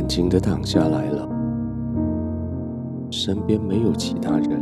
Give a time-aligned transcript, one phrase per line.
[0.00, 1.28] 安静的躺下来了，
[3.10, 4.58] 身边没有其他人。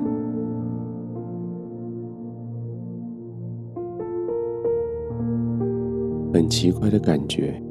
[6.34, 7.62] 很奇怪的感觉，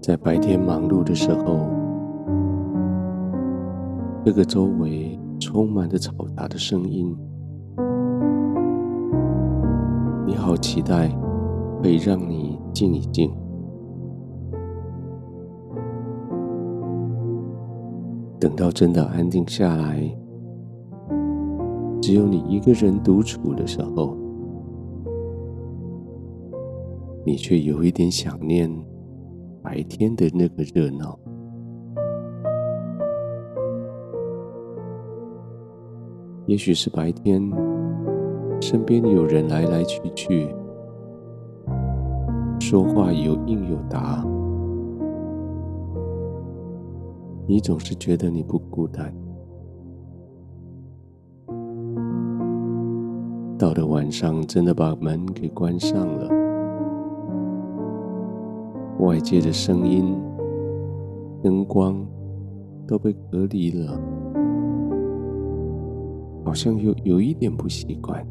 [0.00, 1.68] 在白天忙碌的时候，
[4.24, 7.12] 这个周围充满着嘈杂的声音，
[10.24, 11.10] 你好期待
[11.82, 13.28] 可以让你静一静。
[18.40, 20.00] 等到真的安静下来，
[22.00, 24.16] 只有你一个人独处的时候，
[27.24, 28.70] 你却有一点想念
[29.60, 31.18] 白天的那个热闹。
[36.46, 37.42] 也许是白天，
[38.60, 40.54] 身边有人来来去去，
[42.60, 44.24] 说话有应有答。
[47.50, 49.10] 你总是觉得你不孤单，
[53.58, 56.28] 到了晚上，真的把门给关上了，
[58.98, 60.14] 外界的声音、
[61.42, 62.06] 灯光
[62.86, 63.98] 都被隔离了，
[66.44, 68.26] 好像有有一点不习惯。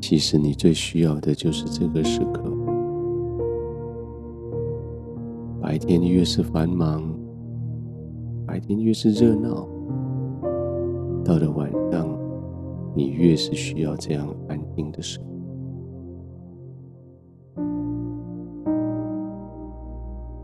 [0.00, 2.65] 其实你最需要的就是这个时刻。
[5.76, 7.02] 白天越是繁忙，
[8.46, 9.68] 白天越是热闹，
[11.22, 12.08] 到了晚上，
[12.94, 15.26] 你越是需要这样安静的时候。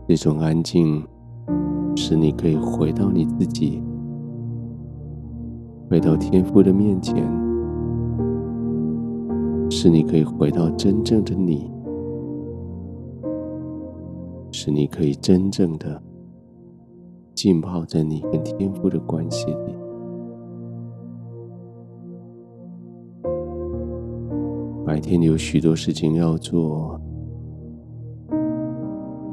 [0.07, 1.03] 这种安静，
[1.95, 3.81] 使你可以回到你自己，
[5.89, 7.15] 回到天父的面前，
[9.71, 11.72] 使你可以回到真正的你。
[14.63, 16.01] 使你可以真正的
[17.35, 19.75] 浸泡在你跟天父的关系里。
[24.85, 26.97] 白天有许多事情要做，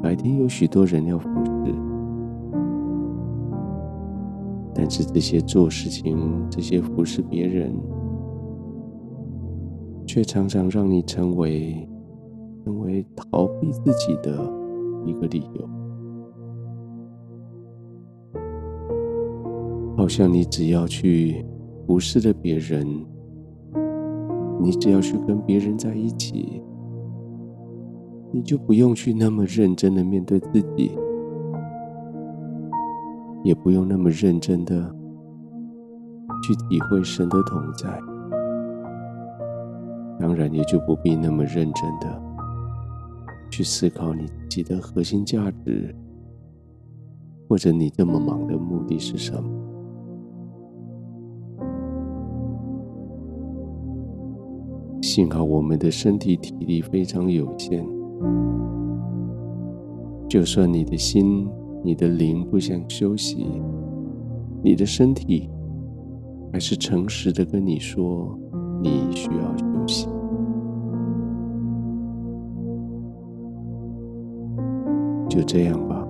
[0.03, 1.73] 白天有许多人要服侍，
[4.73, 7.73] 但是这些做事情、这些服侍别人，
[10.05, 11.87] 却常常让你成为
[12.65, 14.60] 成为逃避自己的。
[15.05, 15.69] 一个理由，
[19.97, 21.45] 好像你只要去
[21.85, 22.85] 服侍了别人，
[24.59, 26.61] 你只要去跟别人在一起，
[28.31, 30.91] 你就不用去那么认真的面对自己，
[33.43, 34.95] 也不用那么认真的
[36.43, 37.99] 去体会神的同在，
[40.19, 42.21] 当然也就不必那么认真的。
[43.51, 45.95] 去思考你己的核心价值，
[47.47, 49.49] 或者你这么忙的目的是什么？
[55.01, 57.85] 幸好我们的身体体力非常有限，
[60.27, 61.47] 就算你的心、
[61.81, 63.45] 你的灵不想休息，
[64.61, 65.49] 你的身体
[66.51, 68.37] 还是诚实的跟你说，
[68.81, 70.07] 你需要休息。
[75.31, 76.05] 就这样吧，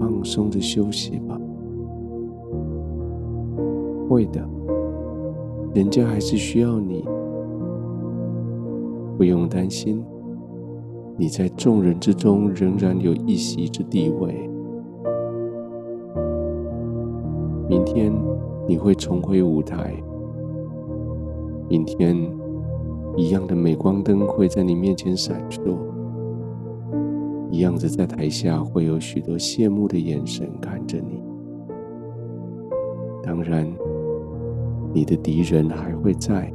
[0.00, 1.38] 放松的休息吧。
[4.08, 4.40] 会的，
[5.74, 7.04] 人家还是需要你，
[9.18, 10.02] 不用担心。
[11.18, 14.48] 你在众人之中仍然有一席之地位。
[17.68, 18.10] 明天
[18.66, 19.92] 你会重回舞台，
[21.68, 22.16] 明天
[23.18, 25.76] 一样的镁光灯会在你面前闪烁。
[27.60, 31.22] 样子，在台下会有许多羡慕的眼神看着你。
[33.22, 33.66] 当然，
[34.92, 36.52] 你的敌人还会在，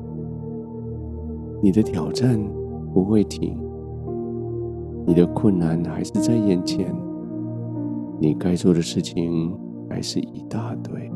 [1.61, 2.39] 你的挑战
[2.93, 3.57] 不会停，
[5.05, 6.93] 你的困难还是在眼前，
[8.19, 9.55] 你该做的事情
[9.89, 11.11] 还是一大堆。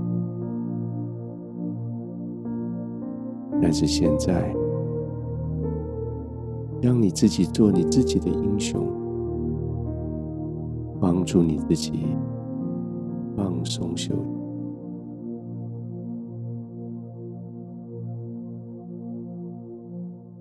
[3.62, 4.54] 但是现在，
[6.82, 8.97] 让你自己做你自己的英雄。
[11.00, 12.16] 帮助你自己
[13.36, 14.22] 放松休息。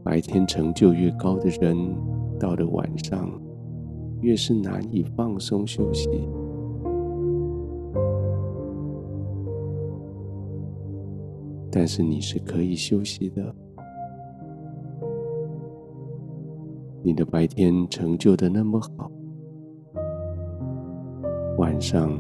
[0.02, 1.76] 白天成就越高的人，
[2.38, 3.28] 到了晚上
[4.20, 6.08] 越是难以放松休息。
[11.70, 13.54] 但是你是可以休息的，
[17.02, 19.10] 你的白天成就的那么好，
[21.58, 22.10] 晚上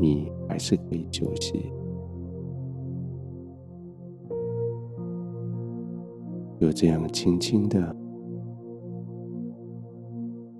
[0.00, 1.72] 你还是可以休息，
[6.60, 7.78] 就这样轻轻的、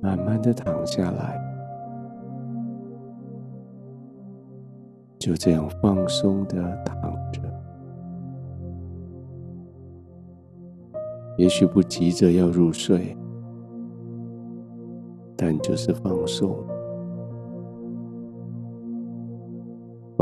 [0.00, 1.36] 慢慢的躺下来，
[5.18, 7.42] 就这样放松的躺着。
[11.36, 13.16] 也许不急着要入睡，
[15.36, 16.56] 但就是放松，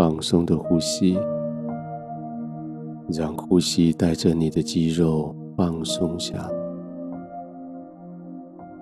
[0.06, 1.18] 放松的呼吸，
[3.08, 6.48] 让呼吸带着你的肌肉放松下，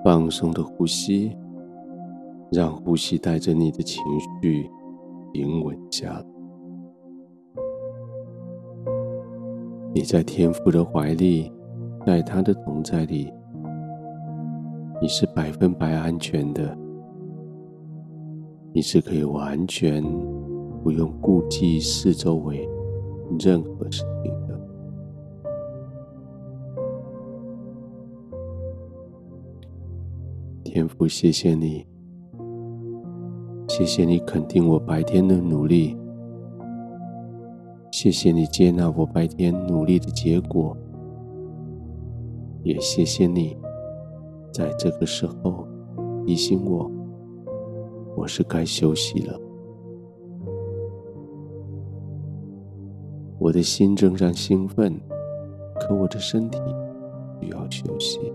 [0.05, 1.35] 放松的呼吸，
[2.53, 4.03] 让呼吸带着你的情
[4.43, 4.71] 绪
[5.32, 6.23] 平稳下。
[9.94, 11.50] 你在天父的怀里。
[12.05, 13.32] 在他的同在里，
[15.00, 16.76] 你是百分百安全的，
[18.75, 20.05] 你是可以完全
[20.84, 22.69] 不用顾忌四周围
[23.40, 24.60] 任何事情的。
[30.62, 31.86] 天父，谢谢你，
[33.66, 35.96] 谢谢你肯定我白天的努力，
[37.90, 40.76] 谢谢你接纳我白天努力的结果。
[42.62, 43.56] 也谢谢你，
[44.52, 45.66] 在这个时候
[46.26, 46.90] 提醒我，
[48.19, 49.40] 我是该休息了。
[53.44, 54.99] 我的心仍然兴奋，
[55.79, 56.58] 可我的身体
[57.43, 58.32] 需要休息。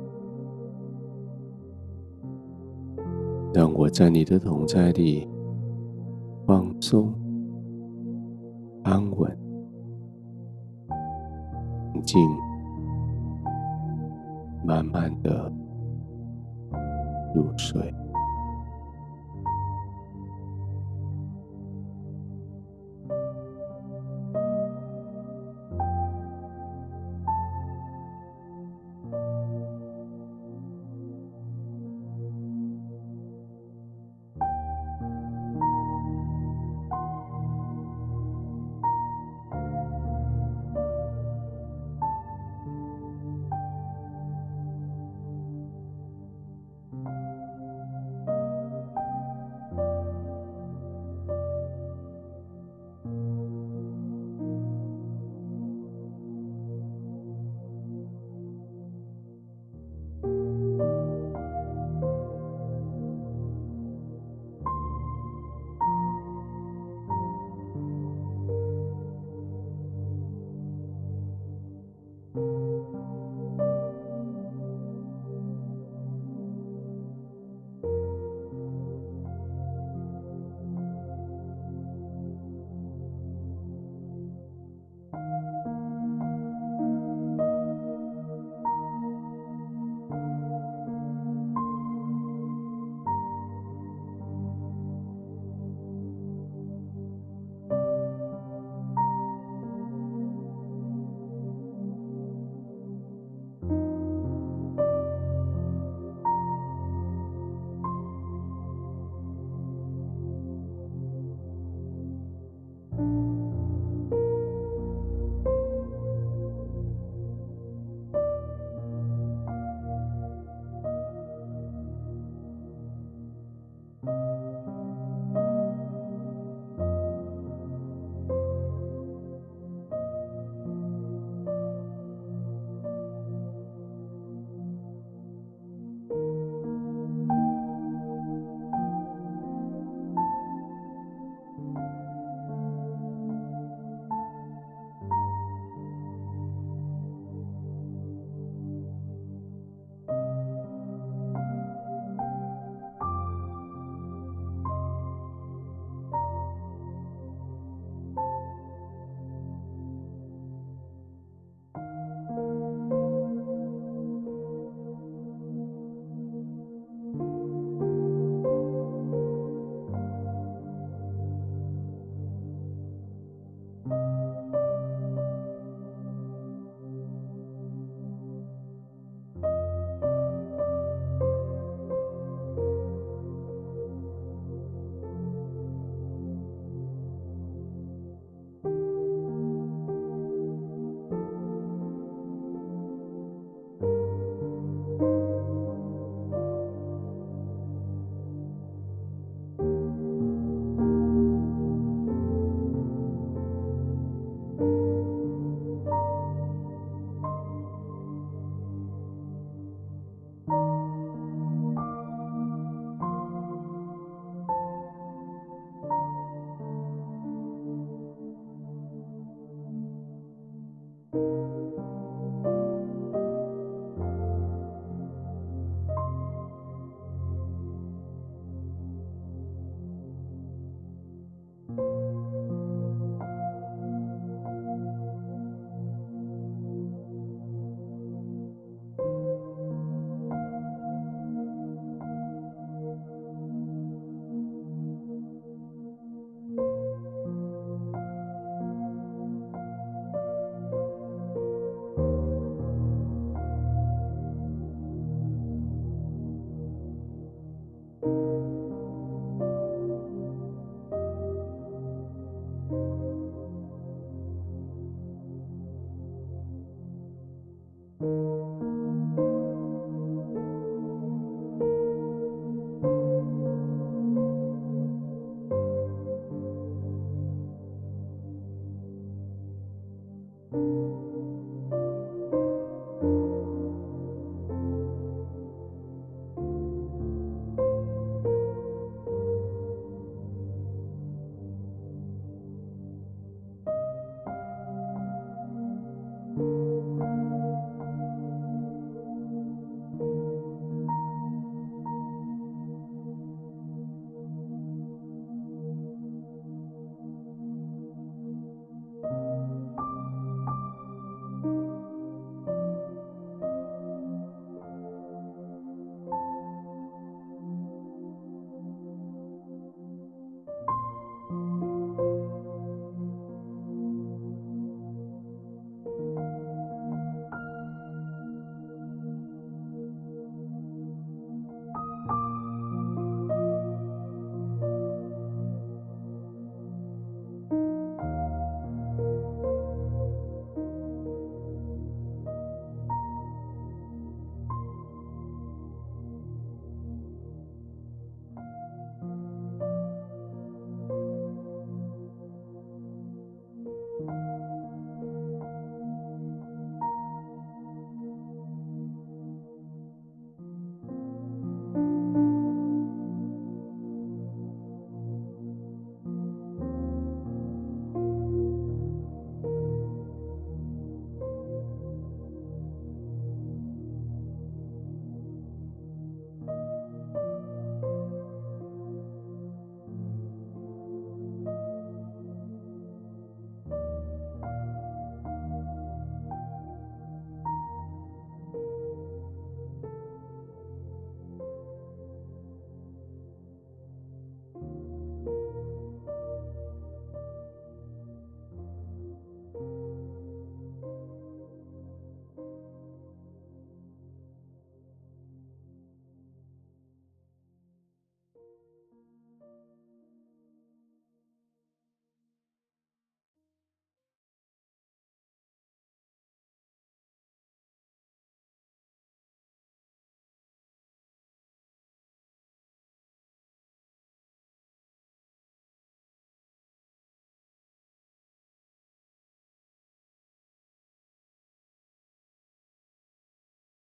[3.51, 5.27] 让我在你的同在里
[6.45, 7.11] 放松、
[8.83, 9.35] 安稳、
[11.95, 12.19] 宁静。
[14.63, 15.51] 慢慢的
[17.33, 17.91] 入睡。